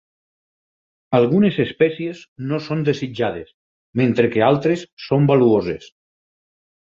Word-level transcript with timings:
Algunes 1.17 1.57
espècies 1.63 2.21
no 2.51 2.59
són 2.67 2.81
desitjades, 2.87 3.53
mentre 4.01 4.31
que 4.37 4.43
altres 4.49 4.87
són 5.09 5.29
valuoses. 5.35 5.87